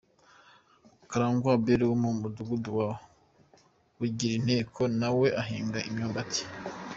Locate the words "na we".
4.99-5.27